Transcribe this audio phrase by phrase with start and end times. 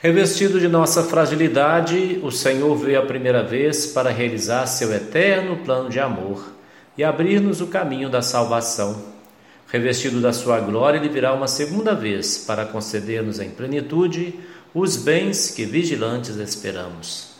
[0.00, 5.90] Revestido de nossa fragilidade, o Senhor veio a primeira vez para realizar seu eterno plano
[5.90, 6.52] de amor
[6.96, 9.02] e abrir-nos o caminho da salvação.
[9.66, 14.38] Revestido da sua glória, ele virá uma segunda vez para conceder-nos em plenitude
[14.72, 17.30] os bens que vigilantes esperamos.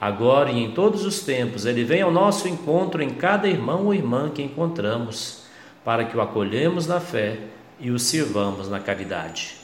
[0.00, 3.94] Agora e em todos os tempos, ele vem ao nosso encontro em cada irmão ou
[3.94, 5.42] irmã que encontramos,
[5.84, 7.38] para que o acolhemos na fé
[7.80, 9.63] e o sirvamos na caridade.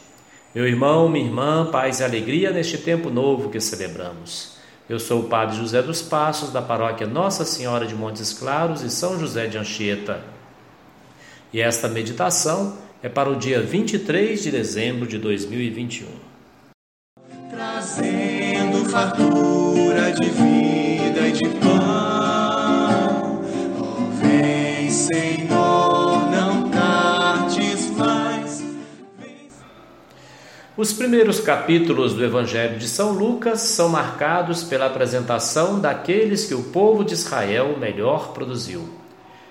[0.52, 4.56] Meu irmão, minha irmã, paz e alegria neste tempo novo que celebramos.
[4.88, 8.90] Eu sou o Padre José dos Passos, da paróquia Nossa Senhora de Montes Claros e
[8.90, 10.20] São José de Anchieta.
[11.52, 16.08] E esta meditação é para o dia 23 de dezembro de 2021.
[17.48, 23.40] Trazendo fartura de vida e de pão.
[23.78, 25.59] Oh, vem, Senhor,
[30.80, 36.62] Os primeiros capítulos do Evangelho de São Lucas são marcados pela apresentação daqueles que o
[36.62, 38.88] povo de Israel melhor produziu.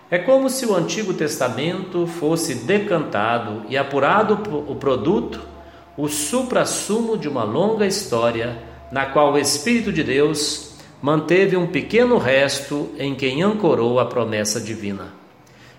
[0.10, 5.40] É como se o Antigo Testamento fosse decantado e apurado o produto,
[5.96, 8.58] o supra-sumo de uma longa história
[8.92, 14.60] na qual o Espírito de Deus manteve um pequeno resto em quem ancorou a promessa
[14.60, 15.14] divina.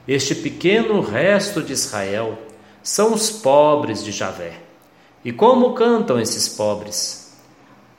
[0.06, 2.38] Este pequeno resto de Israel
[2.84, 4.69] são os pobres de Javé.
[5.24, 7.36] E como cantam esses pobres?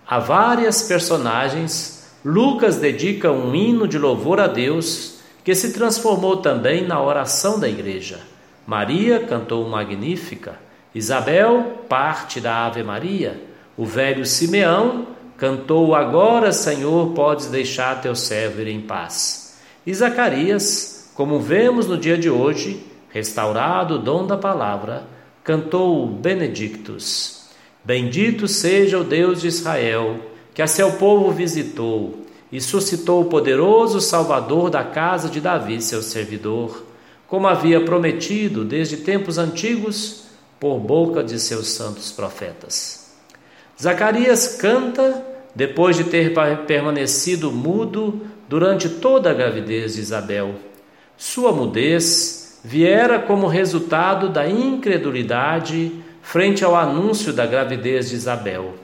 [0.08, 6.86] A várias personagens, Lucas dedica um hino de louvor a Deus que se transformou também
[6.86, 8.20] na oração da igreja.
[8.66, 10.60] Maria cantou Magnífica,
[10.94, 13.42] Isabel, parte da Ave Maria,
[13.78, 19.58] o velho Simeão cantou Agora, Senhor, podes deixar teu servo ir em paz.
[19.86, 25.04] E Zacarias, como vemos no dia de hoje, restaurado o dom da palavra,
[25.44, 27.42] cantou Benedictus.
[27.84, 30.20] Bendito seja o Deus de Israel,
[30.54, 36.02] que a seu povo visitou e suscitou o poderoso Salvador da casa de Davi, seu
[36.02, 36.86] servidor,
[37.28, 40.26] como havia prometido desde tempos antigos
[40.60, 43.10] por boca de seus santos profetas.
[43.82, 45.26] Zacarias canta
[45.56, 46.34] depois de ter
[46.68, 50.56] permanecido mudo durante toda a gravidez de Isabel.
[51.18, 55.92] Sua mudez viera como resultado da incredulidade
[56.22, 58.76] frente ao anúncio da gravidez de Isabel.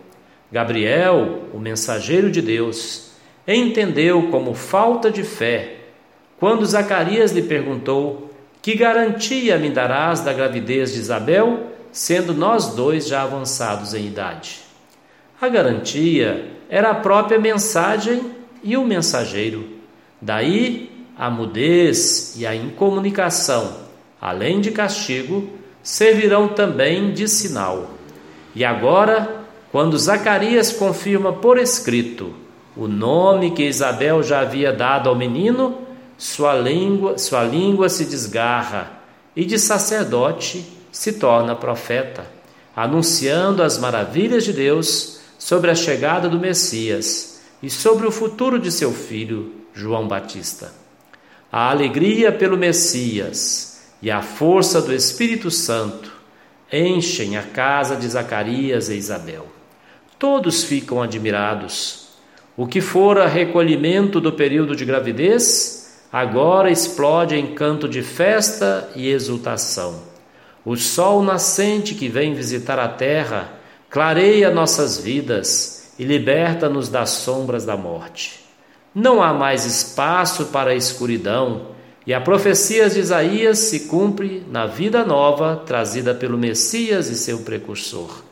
[0.51, 3.11] Gabriel, o mensageiro de Deus,
[3.47, 5.77] entendeu como falta de fé
[6.39, 13.07] quando Zacarias lhe perguntou: Que garantia me darás da gravidez de Isabel, sendo nós dois
[13.07, 14.61] já avançados em idade?
[15.39, 18.31] A garantia era a própria mensagem
[18.63, 19.67] e o mensageiro.
[20.21, 23.75] Daí a mudez e a incomunicação,
[24.22, 25.50] além de castigo,
[25.81, 27.91] servirão também de sinal.
[28.53, 32.33] E agora, quando Zacarias confirma por escrito
[32.75, 35.79] o nome que Isabel já havia dado ao menino,
[36.17, 39.01] sua língua, sua língua se desgarra
[39.35, 42.25] e de sacerdote se torna profeta,
[42.75, 48.72] anunciando as maravilhas de Deus sobre a chegada do Messias e sobre o futuro de
[48.72, 50.86] seu filho, João Batista.
[51.51, 56.11] A alegria pelo Messias e a força do Espírito Santo
[56.71, 59.47] enchem a casa de Zacarias e Isabel.
[60.19, 62.07] Todos ficam admirados
[62.57, 69.07] o que fora recolhimento do período de gravidez, agora explode em canto de festa e
[69.09, 70.01] exultação.
[70.65, 73.51] O sol nascente que vem visitar a terra
[73.91, 78.46] clareia nossas vidas e liberta-nos das sombras da morte.
[78.99, 81.67] Não há mais espaço para a escuridão,
[82.03, 87.41] e a profecia de Isaías se cumpre na vida nova trazida pelo Messias e seu
[87.41, 88.23] precursor.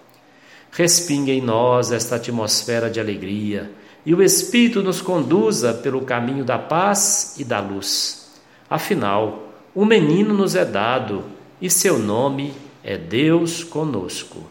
[0.71, 3.69] Respingue em nós esta atmosfera de alegria
[4.03, 8.31] e o Espírito nos conduza pelo caminho da paz e da luz.
[8.68, 11.25] Afinal, um menino nos é dado
[11.61, 14.44] e seu nome é Deus conosco.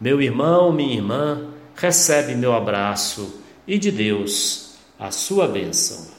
[0.00, 4.67] Meu irmão, minha irmã, recebe meu abraço e de Deus
[4.98, 6.18] a sua bênção.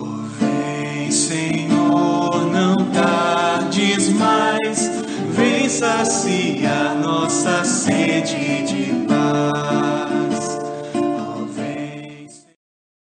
[0.00, 0.48] Oh,
[5.68, 9.07] saciar nossa sede de